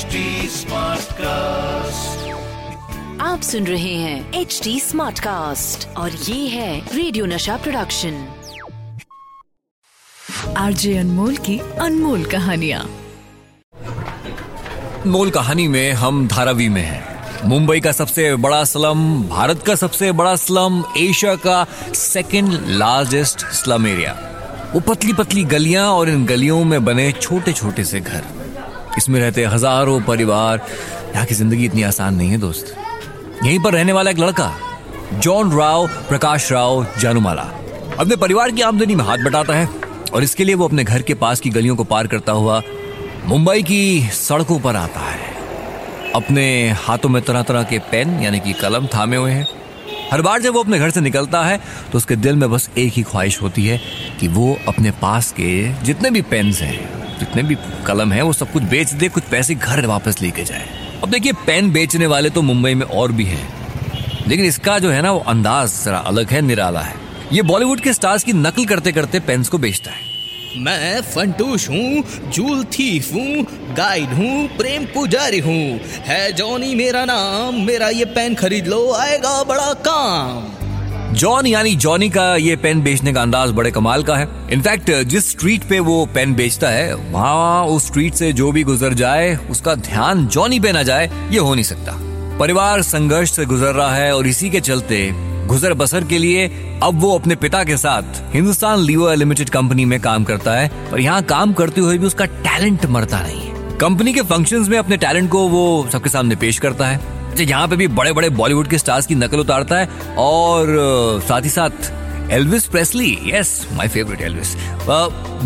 HD 0.00 0.06
cast 1.12 2.28
आप 3.20 3.40
सुन 3.40 3.66
रहे 3.66 3.94
हैं 3.94 4.32
एच 4.32 4.60
डी 4.64 4.80
स्मार्ट 4.80 5.18
कास्ट 5.18 5.96
और 5.96 6.10
ये 6.10 6.48
है 6.48 6.96
रेडियो 6.96 7.26
नशा 7.26 7.56
प्रोडक्शन 7.56 8.28
आरजे 10.56 10.98
अनमोल 10.98 11.36
की 11.36 11.58
अनमोल 11.58 12.24
कहानिया। 12.24 12.86
मोल 15.06 15.30
कहानी 15.30 15.68
में 15.68 15.92
हम 15.92 16.28
धारावी 16.28 16.68
में 16.68 16.82
हैं। 16.82 17.48
मुंबई 17.48 17.80
का 17.80 17.92
सबसे 17.92 18.36
बड़ा 18.36 18.64
स्लम 18.64 19.22
भारत 19.22 19.62
का 19.66 19.74
सबसे 19.74 20.12
बड़ा 20.12 20.36
स्लम 20.36 20.84
एशिया 20.98 21.34
का 21.34 21.66
सेकंड 21.94 22.64
लार्जेस्ट 22.68 23.46
स्लम 23.46 23.86
एरिया 23.86 24.18
वो 24.74 24.80
पतली 24.80 25.12
पतली 25.12 25.44
गलियाँ 25.44 25.88
और 25.88 26.08
इन 26.08 26.26
गलियों 26.26 26.64
में 26.64 26.84
बने 26.84 27.12
छोटे 27.12 27.52
छोटे 27.52 27.84
से 27.84 28.00
घर। 28.00 28.24
इसमें 28.98 29.20
रहते 29.20 29.44
हज़ारों 29.44 30.00
परिवार। 30.00 30.66
यहाँ 31.06 31.26
की 31.26 31.34
ज़िंदगी 31.34 31.64
इतनी 31.64 31.82
आसान 31.82 32.14
नहीं 32.14 32.30
है, 32.30 32.38
दोस्त। 32.38 32.74
यहीं 33.44 33.58
पर 33.60 33.72
रहने 33.72 33.92
वाला 33.92 34.10
एक 34.10 34.18
लड़का, 34.18 34.52
जॉन 35.14 35.52
राव, 35.52 35.86
प्रकाश 36.08 36.50
राव, 36.52 36.86
जानूमाला। 37.00 37.42
अपने 37.98 38.16
परिवार 38.16 38.50
की 38.50 38.62
आमदनी 38.62 38.94
में 38.94 39.04
हाथ 39.04 39.18
बटाता 39.18 39.54
है 39.54 39.68
और 40.14 40.22
इसके 40.22 40.44
लिए 40.44 40.54
वो 40.54 40.64
अपने 40.64 40.84
घर 40.84 41.02
के 41.02 41.14
पास 41.16 41.40
की 41.40 41.50
गलियों 41.50 41.76
को 41.76 41.84
पार 41.84 42.06
करता 42.06 42.32
हुआ 42.32 42.60
मुंबई 43.26 43.62
की 43.62 44.08
सड़कों 44.12 44.58
पर 44.60 44.76
आता 44.76 45.00
है। 45.00 46.12
अपने 46.14 46.44
हाथों 46.78 47.08
में 47.08 47.20
तरह 47.22 47.42
तरह 47.42 47.62
के 47.62 47.78
पेन, 47.90 48.18
यानी 48.20 48.40
कि 48.40 48.52
कलम 48.52 48.86
थामे 48.94 49.16
हुए 49.16 49.32
हैं। 49.32 49.46
हर 50.10 50.22
बार 50.22 50.40
जब 50.42 50.54
वो 50.54 50.62
अपने 50.62 50.78
घर 50.78 50.90
से 50.90 51.00
निकलता 51.00 51.42
है 51.42 51.60
तो 51.92 51.98
उसके 51.98 52.16
दिल 52.16 52.36
में 52.36 52.50
बस 52.50 52.68
एक 52.78 52.92
ही 52.92 53.02
ख्वाहिश 53.02 53.40
होती 53.42 53.66
है 53.66 53.80
कि 54.20 54.28
वो 54.28 54.56
अपने 54.68 54.90
पास 55.02 55.30
के 55.32 55.52
जितने 55.84 56.10
भी 56.10 56.22
पेन्स 56.24 56.60
हैं 56.62 56.99
जितने 57.20 57.42
भी 57.42 57.56
कलम 57.86 58.12
है, 58.12 58.22
वो 58.22 58.32
सब 58.32 58.52
कुछ 58.52 58.62
बेच 58.62 58.92
दे, 58.92 59.08
कुछ 59.08 59.22
पैसे 59.22 59.54
घर 59.54 59.86
वापस 59.86 60.22
लेके 60.22 60.44
जाए। 60.44 60.68
अब 61.02 61.10
देखिए, 61.10 61.32
पेन 61.32 61.72
बेचने 61.72 62.06
वाले 62.06 62.30
तो 62.30 62.42
मुंबई 62.42 62.74
में 62.74 62.86
और 62.86 63.12
भी 63.12 63.24
हैं। 63.24 63.48
लेकिन 64.28 64.46
इसका 64.46 64.78
जो 64.78 64.90
है 64.90 65.02
ना, 65.02 65.12
वो 65.12 65.20
अंदाज 65.20 65.84
जरा 65.84 65.98
अलग 65.98 66.30
है, 66.30 66.40
निराला 66.40 66.80
है। 66.80 66.94
ये 67.32 67.42
बॉलीवुड 67.42 67.80
के 67.80 67.92
स्टार्स 67.92 68.24
की 68.24 68.32
नकल 68.32 68.64
करते 68.64 68.92
करते 68.92 69.20
पेन्स 69.20 69.48
को 69.48 69.58
बेचता 69.58 69.90
है। 69.90 70.08
मैं 70.56 71.00
फंटूश 71.00 71.68
हूँ, 71.68 72.02
जूल 72.30 72.64
थीफ 72.64 73.12
हूँ, 73.14 73.44
गाइड 73.74 74.08
हूँ, 74.08 74.48
प्रेम 74.48 74.84
पुजारी 74.84 75.38
हूँ। 75.38 75.80
है 76.04 76.32
जॉनी, 76.32 76.74
मेरा 76.74 77.04
नाम, 77.04 77.54
मेरा 77.54 77.88
ये 77.88 78.04
पेन 78.04 78.34
खरीद 78.34 78.66
लो, 78.66 78.92
आएगा 78.92 79.42
बड़ा 79.42 79.72
काम। 79.72 80.59
जॉन 81.12 81.46
यानी 81.46 81.74
जॉनी 81.74 82.08
का 82.10 82.24
ये 82.36 82.54
पेन 82.56 82.82
बेचने 82.82 83.12
का 83.12 83.22
अंदाज 83.22 83.50
बड़े 83.50 83.70
कमाल 83.70 84.02
का 84.02 84.16
है। 84.16 84.28
इनफैक्ट, 84.52 84.90
जिस 85.04 85.30
स्ट्रीट 85.30 85.64
पे 85.64 85.78
वो 85.80 86.04
पेन 86.14 86.34
बेचता 86.34 86.68
है, 86.68 86.94
वहाँ 86.94 87.64
उस 87.64 87.86
स्ट्रीट 87.86 88.14
से 88.14 88.32
जो 88.32 88.50
भी 88.52 88.62
गुजर 88.62 88.94
जाए, 88.94 89.34
उसका 89.50 89.74
ध्यान 89.74 90.26
जॉनी 90.26 90.60
पे 90.60 90.72
ना 90.72 90.82
जाए, 90.82 91.10
ये 91.30 91.38
हो 91.38 91.54
नहीं 91.54 91.64
सकता। 91.64 91.96
परिवार 92.38 92.82
संघर्ष 92.82 93.32
से 93.32 93.44
गुजर 93.44 93.74
रहा 93.74 93.94
है 93.94 94.14
और 94.16 94.26
इसी 94.26 94.50
के 94.50 94.60
चलते 94.60 95.08
गुजर 95.48 95.74
बसर 95.74 96.04
के 96.04 96.18
लिए 96.18 96.46
अब 96.82 97.00
वो 97.00 97.14
अपने 97.18 97.34
पिता 97.36 97.64
के 97.64 97.76
साथ 97.76 98.22
हिंदुस्तान 98.34 98.78
लीवर 98.78 99.16
लिमिटेड 99.16 99.48
कंपनी 99.50 99.84
में 99.84 99.98
काम 100.00 100.24
करता 100.24 100.54
है 100.54 100.70
और 100.92 101.00
यहाँ 101.00 101.22
काम 101.22 101.52
करते 101.52 101.80
हुए 101.80 101.98
भी 101.98 102.06
उसका 102.06 102.24
टैलेंट 102.24 102.86
मरता 102.86 103.20
नहीं 103.20 103.40
है। 103.40 103.49
कंपनी 103.80 104.12
के 104.12 104.22
फ़ंक्शंस 104.22 104.68
में 104.68 104.76
अपने 104.78 104.96
टैलेंट 104.96 105.28
को 105.30 105.38
वो 105.48 105.88
सबके 105.92 106.10
सामने 106.10 106.36
पेश 106.36 106.58
करता 106.58 106.86
है। 106.86 106.96
अच्छा, 107.30 107.42
यहाँ 107.42 107.68
पे 107.68 107.76
भी 107.76 107.86
बड़े 107.88 108.12
बड़े 108.12 108.28
बॉलीवुड 108.30 108.66
के 108.68 108.78
स्टार्स 108.78 109.06
की 109.06 109.14
नकल 109.14 109.40
उतारता 109.40 109.76
है 109.78 110.14
और 110.18 110.66
साथ 111.28 111.44
ही 111.44 111.50
साथ 111.50 112.30
Elvis 112.32 112.66
Presley 112.66 113.16
yes 113.26 113.66
my 113.72 113.88
favourite 113.88 114.20
Elvis 114.20 114.54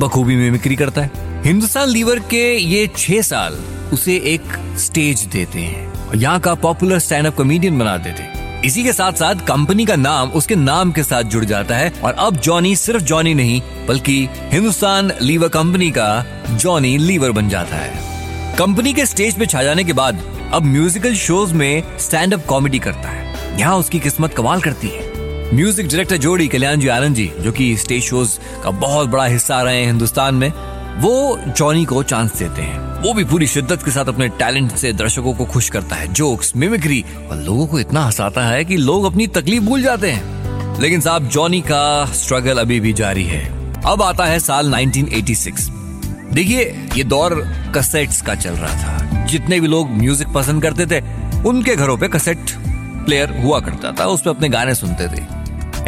बखूबी 0.01 0.37
मिमिक्री 0.37 0.77
करता 0.77 1.03
है। 1.03 1.43
हिंदुस्तान 1.45 1.89
लीवर 1.89 2.19
के 2.31 2.43
ये 2.53 2.87
छह 2.97 3.21
साल 3.23 3.59
उसे 3.93 4.17
एक 4.27 4.57
स्टेज 4.79 5.21
देते 5.33 5.61
हैं 5.61 6.15
यहाँ 6.15 6.41
का 6.41 6.55
पॉपुलर 6.55 6.99
स्टैंड 6.99 7.27
अप 7.27 7.37
कॉमेडियन 7.37 7.79
बना 7.79 7.97
देते 7.99 8.67
इसी 8.67 8.83
के 8.85 8.93
साथ 8.93 9.13
साथ 9.13 9.47
कंपनी 9.49 9.85
का 9.87 9.97
नाम 9.97 10.31
उसके 10.33 10.57
नाम 10.57 10.93
के 10.93 11.03
साथ 11.03 11.31
जुड़ 11.35 11.45
जाता 11.45 11.77
है 11.77 11.93
और 12.05 12.13
अब 12.19 12.37
जॉनी 12.39 12.75
सिर्फ़ 12.77 13.03
जॉनी 13.03 13.35
नहीं 13.35 13.61
बल्कि 13.89 14.17
हिंदुस्तान 14.53 15.13
लीवर 15.23 15.49
कंपनी 15.49 15.91
का 15.91 16.09
जॉनी 16.51 16.97
लीवर 16.99 17.33
बन 17.33 17.49
जाता 17.49 17.77
है। 17.77 18.14
कंपनी 18.59 18.93
के 18.93 19.07
स्टेज 19.07 19.39
पे 19.39 19.47
छा 19.47 19.63
जाने 19.63 19.85
के 19.85 19.93
बाद 19.93 20.23
अब 20.53 20.63
म्यूजिकल 20.63 21.15
शोज़ 21.15 21.55
में 21.55 21.99
स्टैंड 21.99 22.35
अप 22.35 22.47
कॉमेडी 22.47 22.79
करता 22.79 23.09
है। 23.09 23.59
यहाँ 23.61 23.77
उसकी 23.77 24.01
किस्मत 24.01 24.35
कमाल 24.35 24.61
करती 24.61 24.89
है। 24.89 25.13
म्यूज़िक 25.55 25.89
डायरेक्टर 25.89 26.17
जोड़ी 26.17 26.49
कल्याण 26.49 26.81
जी 26.81 26.89
आनंद 26.89 27.17
जी, 27.17 27.33
जो 27.41 27.53
कि 27.53 27.77
स्टेज 27.77 28.03
शोज़ 28.03 28.39
का 28.65 28.71
बहुत 28.71 29.09
बड़ा 29.09 29.25
हिस्सा 29.25 29.63
रहे 29.63 29.79
हैं 29.79 29.87
हिंदुस्तान 29.87 30.35
में, 30.35 30.53
वो 31.01 31.41
जॉनी 31.57 31.85
को 31.85 32.03
चांस 32.03 32.39
देते 32.39 32.63
हैं। 32.63 33.03
वो 33.03 33.15
भी 33.15 33.25
पूरी 33.25 33.47
शिद्दत 33.47 33.83
के 33.83 33.91
साथ 33.91 34.05
अपने 34.05 34.29
टैलेंट 34.29 34.73
से 34.73 34.93
दर्शकों 34.93 35.35
को 35.35 35.45
खुश 35.45 35.71
करता 35.71 35.97
है। 35.97 36.13
जोक्स, 36.13 36.53
मिमिक्री, 36.57 37.05
और 37.31 37.37
लोगों 37.37 37.67
को 37.67 37.81
इतना 37.81 38.05
हंसाता 38.05 38.47
है 38.47 38.65
कि 38.65 38.77
लोग 38.77 39.05
अपनी 39.05 39.27
तकलीफ़ 39.27 39.63
भूल 39.63 39.83
जाते 39.83 40.11
हैं। 40.11 40.25
लेकिन 40.81 41.01
साहब, 41.01 41.29
जॉनी 41.29 41.61
का 41.61 42.07
स्ट्रगल 42.07 42.59
अभी 42.59 42.81
भी 42.81 42.93
जारी 42.93 43.25
है। 43.25 43.73
अब 43.83 44.03
आता 44.03 44.25
है 44.25 44.41
साल 44.41 44.75
1986 44.75 45.71
देखिए 46.35 46.63
ये 46.97 47.03
दौर 47.05 47.35
कसेट्स 47.75 48.21
का 48.23 48.35
चल 48.35 48.55
रहा 48.55 48.83
था। 48.83 49.25
जितने 49.27 49.59
भी 49.61 49.67
लोग 49.67 49.91
म्यूज़िक 49.91 50.29
पसंद 50.35 50.63
करते 50.63 50.87
थे 50.87 51.01
उनके 51.49 51.77
घरों 51.77 51.97
पे 51.99 52.09
कसेट 52.09 52.51
प्लेयर 53.05 53.31
हुआ 53.43 53.61
करता 53.61 53.93
था 53.93 54.07
उस 54.07 54.23
पर 54.23 54.31
अपने 54.31 54.49
गाने 54.49 54.75
सुनते 54.75 55.07
थे। 55.09 55.23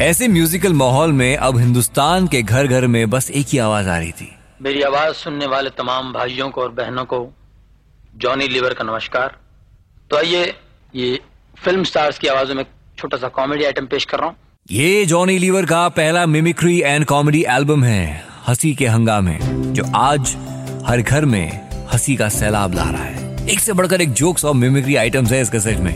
ऐसे 0.03 0.29
म्यूजिकल 0.29 0.73
माहौल 0.73 1.13
में 1.13 1.37
अब 1.37 1.59
हिंदुस्तान 1.59 2.27
के 2.27 2.43
घर 2.43 2.67
घर 2.67 2.87
में 2.87 3.09
बस 3.11 3.31
एक 3.31 3.47
ही 3.49 3.59
आवाज़ 3.59 3.89
आ 3.89 3.99
रही 3.99 4.13
थी। 4.13 4.29
मेरी 4.63 4.83
आवाज़ 4.83 5.15
सुनने 5.15 5.47
वाले 5.47 5.71
तमाम 5.71 6.13
भाइयों 6.13 6.51
को 6.51 6.61
और 6.61 6.71
बहनों 6.73 7.05
को 7.05 7.27
जॉनी 8.17 8.49
लीवर 8.49 8.75
का 8.75 8.85
नमस्कार। 8.85 9.37
तो 10.11 10.17
आइए 10.17 10.55
ये 10.95 11.19
फ़िल्म 11.65 11.85
स्टार्स 11.85 12.19
की 12.19 12.29
आवाजों 12.29 12.55
में 12.55 12.65
छोटा 12.99 13.17
सा 13.17 13.29
कॉमेडी 13.29 13.65
आइटम 13.65 13.87
पेश 13.87 14.05
कर 14.05 14.19
रहा 14.19 14.29
हूँ। 14.29 14.37
ये 14.71 15.05
जॉनी 15.07 15.39
लीवर 15.39 15.67
का 15.67 15.89
पहला 15.89 16.27
मिमिक्री 16.27 16.81
एंड 16.81 17.05
कॉमेडी 17.05 17.45
एल्बम 17.49 17.85
है। 17.85 18.26
हँसी 18.49 18.75
के 18.75 18.87
हंगामे 18.87 19.39
जो 19.77 19.85
आज 19.97 20.35
हर 20.87 21.01
घर 21.03 21.25
में 21.25 21.47
हँसी 21.93 22.15
का 22.17 22.29
सैलाब 22.29 22.75
ला 22.75 22.83
रहा 22.83 23.05
है। 23.05 23.47
एक 23.53 23.61
से 23.61 23.73
बढ़कर 23.73 24.01
एक 24.01 24.13
जोक्स 24.13 24.45
और 24.45 24.55
मिमिक्री 24.55 24.97
आइटम्स 24.97 25.33
है 25.33 25.41
इस 25.43 25.51
कैसेट 25.51 25.79
में। 25.79 25.93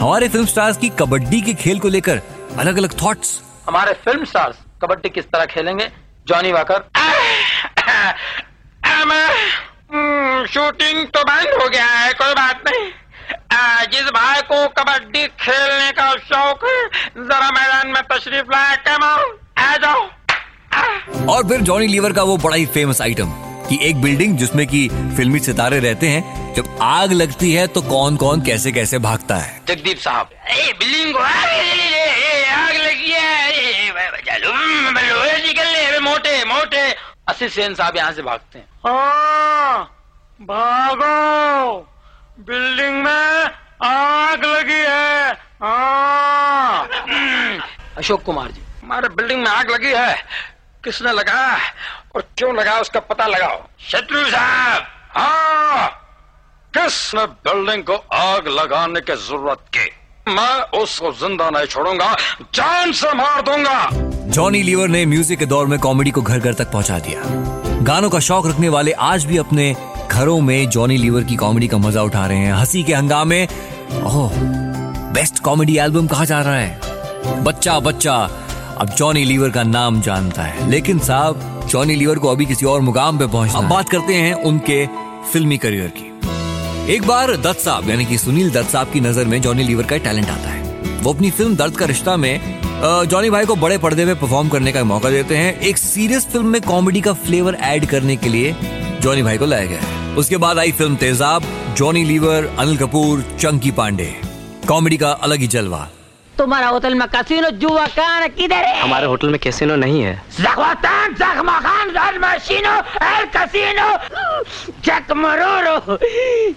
हमारे 0.00 0.28
फ़िल्म 0.28 0.46
स्टार्स 0.46 0.76
की 0.76 0.88
कबड्डी 0.98 1.40
के 1.42 1.54
खेल 1.54 1.78
को 1.78 1.88
लेकर 1.88 2.20
अलग 2.58 2.76
अलग 2.78 3.00
थॉट्स 3.02 3.40
हमारे 3.68 3.92
फ़िल्म 4.04 4.24
स्टार्स 4.24 4.56
कबड्डी 4.82 5.08
किस 5.08 5.24
तरह 5.24 5.44
खेलेंगे? 5.44 5.88
जॉनी 6.28 6.52
वाकर 6.52 6.78
शूटिंग 10.48 11.06
तो 11.06 11.22
बंद 11.22 11.62
हो 11.62 11.68
गया 11.68 11.86
है 11.86 12.12
कोई 12.12 12.34
बात 12.34 12.62
नहीं। 12.66 13.88
जिस 13.92 14.10
भाई 14.12 14.42
को 14.42 14.66
कबड्डी 14.78 15.26
खेलने 15.40 15.90
का 15.92 16.12
शौक 16.28 16.64
है 16.64 16.78
जरा 17.16 17.50
मैदान 17.50 17.88
में 17.88 18.02
तशरीफ़ 18.12 18.52
लाया 18.52 18.76
कमाओ 18.86 19.18
आ। 19.18 19.35
और 21.28 21.48
फिर 21.48 21.60
जॉनी 21.60 21.86
लीवर 21.86 22.12
का 22.12 22.22
वो 22.22 22.36
बड़ा 22.36 22.56
ही 22.56 22.66
फ़ेमस 22.66 23.00
आइटम 23.02 23.30
कि 23.68 23.78
एक 23.82 24.00
बिल्डिंग 24.02 24.36
जिसमें 24.38 24.66
कि 24.66 24.88
फिल्मी 25.16 25.38
सितारे 25.38 25.78
रहते 25.80 26.08
हैं 26.08 26.54
जब 26.54 26.78
आग 26.82 27.12
लगती 27.12 27.52
है 27.52 27.66
तो 27.66 27.82
कौन 27.82 28.16
कौन 28.16 28.42
कैसे 28.42 28.72
कैसे 28.72 28.98
भागता 28.98 29.36
है? 29.36 29.60
जगदीप 29.68 29.98
साहब। 29.98 30.30
बिल्डिंग 30.78 31.12
को 31.14 31.18
आग 31.18 31.44
लगी 31.44 31.88
है, 31.92 32.50
आग 32.52 32.74
लगी 32.76 33.12
ए, 33.12 33.16
ए, 33.50 34.22
चलो 34.26 34.52
लोहे 35.14 35.36
निकल 35.46 35.62
रहे 35.62 35.98
मोटे 36.00 36.44
मोटे। 36.44 36.90
अस्सी 37.28 37.48
सेन 37.48 37.74
साहब 37.74 37.96
यहाँ 37.96 38.12
से 38.12 38.22
भागते 38.22 38.58
हैं। 38.58 38.66
हाँ, 38.86 39.84
भागो। 40.42 41.76
बिल्डिंग 42.40 43.02
में 43.04 43.50
आग 43.84 44.44
लगी 44.44 44.82
है। 44.88 45.32
हाँ। 45.62 46.88
अशोक 47.98 48.22
कुमार 48.22 48.50
जी 48.50 48.62
हमारे 48.82 49.08
बिल्डिंग 49.08 49.42
में 49.42 49.50
आग 49.50 49.70
लगी 49.70 49.92
है। 49.92 50.14
किसने 50.86 51.12
लगाया 51.12 51.56
और 52.14 52.22
क्यों 52.38 52.54
लगाया 52.56 52.80
उसका 52.80 53.00
पता 53.02 53.26
लगाओ? 53.26 53.56
शत्रु 53.90 54.24
साहब। 54.24 54.82
हाँ। 55.10 55.88
किसने 56.74 57.24
बिल्डिंग 57.44 57.82
को 57.82 57.94
आग 58.14 58.48
लगाने 58.50 59.00
की 59.00 59.14
ज़रूरत 59.18 59.64
की? 59.76 59.90
मैं 60.28 60.80
उसको 60.80 61.12
ज़िंदा 61.12 61.48
नहीं 61.50 61.66
छोड़ूँगा, 61.66 62.12
जान 62.54 62.92
से 62.92 63.12
मार 63.14 63.42
दूँगा। 63.42 63.88
जॉनी 64.30 64.62
लीवर 64.62 64.88
ने 64.88 65.04
म्यूज़िक 65.06 65.38
के 65.38 65.46
दौर 65.46 65.66
में 65.66 65.78
कॉमेडी 65.78 66.10
को 66.10 66.22
घर 66.22 66.38
घर 66.38 66.54
तक 66.54 66.70
पहुँचा 66.72 66.98
दिया। 66.98 67.20
गानों 67.84 68.10
का 68.10 68.20
शौक 68.20 68.46
रखने 68.46 68.68
वाले 68.68 68.92
आज 68.92 69.24
भी 69.24 69.36
अपने 69.38 69.74
घरों 70.10 70.40
में 70.40 70.68
जॉनी 70.70 70.96
लीवर 70.96 71.24
की 71.24 71.36
कॉमेडी 71.36 71.68
का 71.68 71.78
मज़ा 71.78 72.02
उठा 72.02 72.26
रहे 72.26 72.38
हैं। 72.38 72.52
हँसी 72.52 72.82
के 72.82 72.94
हंगामे। 72.94 73.44
ओह, 73.44 74.32
बेस्ट 75.14 75.42
कॉमेडी 75.42 75.78
एल्बम 75.78 76.06
कहा 76.06 76.24
जा 76.24 76.40
रहा 76.40 76.56
है? 76.56 77.42
बच्चा 77.44 77.78
बच्चा 77.80 78.16
अब 78.78 78.88
जॉनी 78.90 79.24
लीवर 79.24 79.50
का 79.50 79.62
नाम 79.62 80.00
जानता 80.00 80.42
है। 80.42 80.68
लेकिन 80.70 80.98
साहब 80.98 81.68
जॉनी 81.70 81.94
लीवर 81.94 82.18
को 82.18 82.28
अभी 82.28 82.46
किसी 82.46 82.66
और 82.66 82.80
मुकाम 82.80 83.18
पे 83.18 83.26
पहुँचना 83.26 83.58
अब 83.58 83.68
बात 83.68 83.88
करते 83.88 84.14
हैं 84.14 84.34
उनके 84.34 84.86
फिल्मी 85.32 85.58
करियर 85.58 85.92
की। 85.96 86.92
एक 86.94 87.06
बार 87.06 87.36
दत्त 87.36 87.60
साहब, 87.60 87.88
यानी 87.90 88.04
कि 88.04 88.18
सुनील 88.18 88.50
दत्त 88.50 88.70
साहब 88.70 88.90
की 88.92 89.00
नज़र 89.00 89.24
में 89.24 89.40
जॉनी 89.42 89.62
लीवर 89.62 89.84
का 89.84 89.96
टैलेंट 89.98 90.28
आता 90.28 90.50
है। 90.50 91.00
वो 91.02 91.12
अपनी 91.12 91.30
फ़िल्म 91.30 91.56
दर्द 91.56 91.76
का 91.76 91.86
रिश्ता 91.86 92.16
में 92.16 92.40
जॉनी 92.82 93.30
भाई 93.30 93.44
को 93.44 93.56
बड़े 93.56 93.78
पर्दे 93.78 94.04
में 94.04 94.14
परफॉर्म 94.20 94.48
करने 94.48 94.72
का 94.72 94.84
मौका 94.84 95.10
देते 95.10 95.36
हैं। 95.36 95.58
एक 95.60 95.78
सीरियस 95.78 96.26
फ़िल्म 96.26 96.46
में 96.46 96.60
कॉमेडी 96.62 97.00
का 97.00 97.12
फ्लेवर 97.24 97.54
ऐड 97.54 97.86
करने 97.86 98.16
के 98.16 98.28
लिए 98.28 98.54
जॉनी 99.00 99.22
भाई 99.22 99.38
को 99.38 99.46
लाया 99.46 99.66
गया 99.66 99.80
है। 99.80 100.14
उसके 100.16 100.36
बाद 100.36 100.58
आई 100.58 100.72
फ़िल्म 100.72 100.96
तेजाब 100.96 101.42
जॉनी 101.76 102.04
लीवर 102.04 102.54
अनिल 102.58 102.76
कपूर 102.76 103.24
चंकी 103.40 103.70
पांडे 103.70 104.14
कॉमेडी 104.68 104.96
का 104.96 105.10
अलग 105.10 105.40
ही 105.40 105.46
जलवा। 105.48 105.88
तुम्हारा 106.38 106.68
होटल 106.68 106.94
में 106.94 107.06
कसिनो 107.08 107.50
जुआ 107.50 107.86
कान 107.86 108.26
किधर 108.28 108.64
है? 108.64 108.80
हमारे 108.80 109.06
होटल 109.06 109.28
में 109.28 109.38
कैसीनो 109.40 109.76
नहीं 109.76 110.02
है। 110.02 110.14
जखवातान 110.40 111.14
जखमखान 111.14 112.18
मशीनो 112.24 112.74
एल 113.02 113.24
कसीनो। 113.36 113.88
चक 114.84 115.12
मरोरो। 115.16 115.96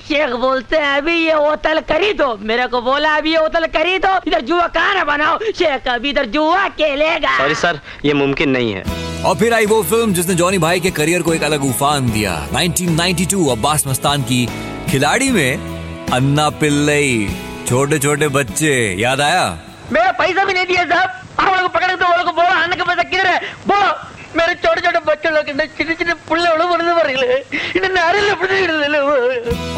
शेख 0.08 0.31
बोलते 0.36 0.78
हैं 0.78 0.98
अभी 0.98 1.16
ये 1.16 1.34
होटल 1.34 1.80
खरीदो। 1.80 2.38
मेरे 2.42 2.68
को 2.68 2.81
बोला 2.81 3.16
अभी 3.18 3.31
ये 3.31 3.38
होटल 3.38 3.66
खरीदो। 3.68 4.16
इधर 4.28 4.42
जुआ 4.42 4.68
कान 4.68 5.04
बनाओ। 5.06 5.38
शेख 5.58 5.88
अभी 5.88 6.10
इधर 6.10 6.26
जुआ 6.26 6.68
खेलेगा। 6.70 7.38
सॉरी 7.38 7.56
सर 7.56 7.80
ये 8.06 8.14
मुमकिन 8.14 8.50
नहीं 8.50 8.74
है। 8.74 8.84
और 9.26 9.36
फिर 9.36 9.54
आई 9.54 9.66
वो 9.66 9.81
फ़िल्म 9.84 10.14
जिसने 10.14 10.36
जॉनी 10.36 10.58
भाई 10.58 10.80
के 10.80 10.92
करियर 10.92 11.22
को 11.22 11.34
एक 11.34 11.44
अलग 11.44 11.64
उफान 11.64 12.10
दिया। 12.12 12.34
1992 12.54 13.50
अब्बास 13.52 13.88
मस्तान 13.88 14.22
की 14.22 14.48
खिलाड़ी 14.92 15.31
में 15.31 16.08
अन्ना 16.14 16.50
पिल्लई। 16.50 17.30
छोटे 17.68 18.00
छोटे 18.00 18.28
बच्चे 18.28 18.76
याद 19.00 19.22
आया? 19.22 19.60
मेरा 19.92 20.12
पैसा 20.12 20.44
भी 20.46 20.54
नहीं 20.54 20.66
दिया 20.66 20.84
साहब। 20.86 21.10
आप 21.40 21.60
लोग 21.62 21.72
पकड़ 21.74 21.92
तो 21.94 22.18
लोग 22.18 22.36
बोलो 22.36 22.48
आने 22.50 22.76
के 22.76 22.84
पैसा 22.84 23.04
किधर 23.04 23.28
है? 23.28 23.40
बोलो 23.68 23.92
मेरे 24.38 24.54
छोटे 24.56 24.82
छोटे 24.82 25.00
बच्चों 25.06 25.32
लोग 25.34 25.46
चिन्ह 25.78 25.94
चिन्ह 25.94 26.14
पुल्ले 26.30 26.50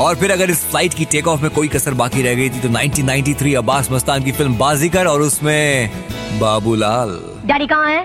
और 0.04 0.16
फिर 0.16 0.32
अगर 0.32 0.50
इस 0.50 0.64
फ़्लाइट 0.70 0.94
की 0.94 1.06
टेक 1.06 1.28
ऑफ़ 1.28 1.42
में 1.42 1.50
कोई 1.52 1.68
कसर 1.68 1.94
बाकी 1.94 2.22
रह 2.24 2.34
गई 2.36 2.50
थी 2.50 2.60
तो 2.60 2.70
1993 2.70 3.54
अब्बास 3.56 3.92
मस्तान 3.92 4.24
की 4.24 4.32
फ़िल्म 4.32 4.58
बाजीगर 4.58 5.08
और 5.08 5.22
उसमें 5.22 5.92
बाबूलाल। 6.40 7.10
डैडी 7.46 7.68
कहाँ 7.68 7.90
है? 7.92 8.02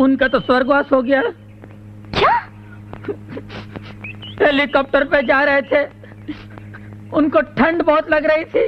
उनका 0.00 0.28
तो 0.28 0.40
स्वर्गवास 0.40 0.86
हो 0.92 1.02
गया। 1.02 1.22
क्या? 2.18 2.34
हेलीकॉप्टर 4.42 5.04
पे 5.04 5.22
जा 5.22 5.42
रहे 5.44 5.62
थे। 5.62 5.84
उनको 7.16 7.40
ठंड 7.58 7.82
बहुत 7.82 8.10
लग 8.10 8.26
रही 8.26 8.44
थी। 8.44 8.64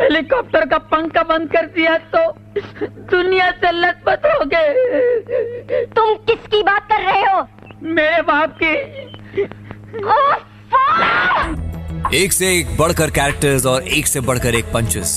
हेलीकॉप्टर 0.00 0.64
का 0.66 0.78
पंखा 0.90 1.22
बंद 1.28 1.48
कर 1.52 1.66
दिया 1.76 1.96
तो 2.14 2.20
दुनिया 3.10 3.50
से 3.52 3.70
लथपथ 3.72 4.26
हो 4.26 4.44
गए। 4.44 5.84
तुम 5.96 6.14
किसकी 6.26 6.62
बात 6.62 6.86
कर 6.92 7.02
रहे 7.02 7.22
हो? 7.22 7.46
मेरे 7.94 8.22
बाप 8.22 8.58
की। 8.62 8.74
एक 12.16 12.32
से 12.32 12.54
एक 12.58 12.76
बढ़कर 12.78 13.10
कैरेक्टर्स 13.10 13.66
और 13.66 13.88
एक 13.98 14.06
से 14.06 14.20
बढ़कर 14.20 14.54
एक 14.54 14.64
पंचेस 14.64 15.16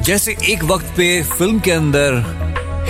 जैसे 0.00 0.36
एक 0.52 0.64
वक्त 0.64 0.86
पे 0.96 1.22
फ़िल्म 1.22 1.60
के 1.60 1.70
अंदर 1.70 2.22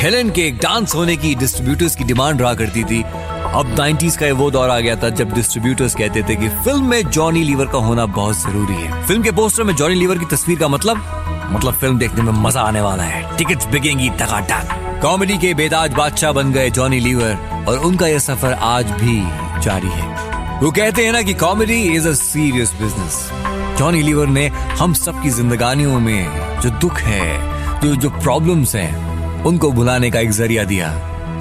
हेलेन 0.00 0.31
के 0.31 0.42
एक 0.42 0.56
डांस 0.56 0.94
होने 0.94 1.16
की 1.16 1.34
डिस्ट्रीब्यूटर्स 1.34 1.96
की 1.96 2.04
डिमांड 2.04 2.40
रहा 2.40 2.54
करती 2.54 2.84
थी। 2.84 3.02
अब 3.02 3.75
90s 3.76 4.16
का 4.16 4.32
वो 4.34 4.50
दौर 4.50 4.70
आ 4.70 4.78
गया 4.81 4.96
था 4.96 5.08
जब 5.10 5.34
डिस्ट्रीब्यूटर्स 5.34 5.94
कहते 5.94 6.22
थे 6.22 6.36
कि 6.36 6.48
फ़िल्म 6.48 6.90
में 6.90 7.10
जॉनी 7.10 7.42
लीवर 7.42 7.66
का 7.66 7.78
होना 7.78 8.06
बहुत 8.06 8.36
ज़रूरी 8.36 8.75
है। 8.75 9.02
फ़िल्म 9.06 9.22
के 9.22 9.31
पोस्टर 9.32 9.62
में 9.62 9.75
जॉनी 9.75 9.94
लीवर 9.94 10.19
की 10.19 10.26
तस्वीर 10.26 10.58
का 10.58 10.69
मतलब 10.69 11.24
मतलब 11.50 11.75
फ़िल्म 11.75 11.99
देखने 11.99 12.23
में 12.23 12.32
मज़ा 12.43 12.61
आने 12.62 12.81
वाला 12.81 13.02
है। 13.02 13.37
टिकट्स 13.37 13.67
बिकेंगी 13.67 14.08
टकाटक 14.20 15.00
कॉमेडी 15.02 15.38
के 15.38 15.52
बेताज 15.55 15.94
बादशाह 15.94 16.32
बन 16.32 16.52
गए 16.52 16.70
जॉनी 16.70 17.00
लीवर 17.00 17.64
और 17.69 17.79
उनका 17.79 18.06
यह 18.06 18.19
सफ़र 18.19 18.52
आज 18.52 18.91
भी 19.00 19.20
जारी 19.62 19.88
है। 19.88 20.12
वो 20.61 20.70
कहते 20.70 21.05
हैं 21.05 21.12
ना 21.12 21.23
कि 21.23 21.35
comedy 21.35 21.81
is 21.94 22.08
a 22.08 22.12
serious 22.14 22.73
business 22.73 23.31
Johnny 23.79 24.02
Lever 24.02 24.26
ने 24.26 24.46
हम 24.81 24.93
सबकी 24.94 25.31
जिंदगानियों 25.31 26.00
में 26.00 26.61
जो 26.61 26.70
दुख 26.70 27.00
है, 27.00 27.81
जो 27.81 27.94
जो 27.96 28.11
प्रॉब्लम्स 28.11 28.75
हैं, 28.76 29.43
उनको 29.44 29.70
भुलाने 29.73 30.11
का 30.11 30.20
एक 30.20 30.31
ज़रिया 30.32 30.64
दिया 30.64 30.93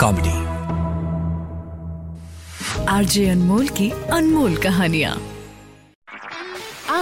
कॉमेडी 0.01 0.41
आरजे 2.89 3.27
अनमोल 3.29 3.67
की 3.67 3.89
अनमोल 4.11 4.55
कहानियाँ। 4.57 5.15